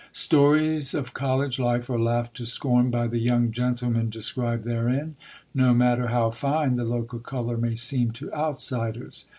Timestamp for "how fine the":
6.07-6.83